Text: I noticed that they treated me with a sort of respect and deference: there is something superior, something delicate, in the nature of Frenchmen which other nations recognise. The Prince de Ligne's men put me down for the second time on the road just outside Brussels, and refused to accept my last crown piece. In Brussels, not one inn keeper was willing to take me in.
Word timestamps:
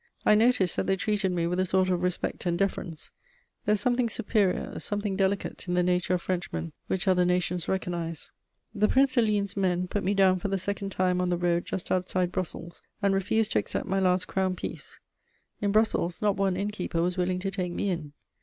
I 0.25 0.33
noticed 0.33 0.77
that 0.77 0.87
they 0.87 0.95
treated 0.95 1.31
me 1.31 1.45
with 1.45 1.59
a 1.59 1.65
sort 1.67 1.91
of 1.91 2.01
respect 2.01 2.47
and 2.47 2.57
deference: 2.57 3.11
there 3.65 3.73
is 3.73 3.81
something 3.81 4.09
superior, 4.09 4.79
something 4.79 5.15
delicate, 5.15 5.67
in 5.67 5.75
the 5.75 5.83
nature 5.83 6.15
of 6.15 6.23
Frenchmen 6.23 6.73
which 6.87 7.07
other 7.07 7.23
nations 7.23 7.67
recognise. 7.67 8.31
The 8.73 8.87
Prince 8.87 9.13
de 9.13 9.21
Ligne's 9.21 9.55
men 9.55 9.87
put 9.87 10.03
me 10.03 10.15
down 10.15 10.39
for 10.39 10.47
the 10.47 10.57
second 10.57 10.91
time 10.91 11.21
on 11.21 11.29
the 11.29 11.37
road 11.37 11.65
just 11.65 11.91
outside 11.91 12.31
Brussels, 12.31 12.81
and 13.03 13.13
refused 13.13 13.51
to 13.51 13.59
accept 13.59 13.85
my 13.85 13.99
last 13.99 14.25
crown 14.27 14.55
piece. 14.55 14.99
In 15.59 15.71
Brussels, 15.71 16.19
not 16.19 16.35
one 16.35 16.57
inn 16.57 16.71
keeper 16.71 17.03
was 17.03 17.15
willing 17.15 17.37
to 17.37 17.51
take 17.51 17.71
me 17.71 17.91
in. 17.91 18.13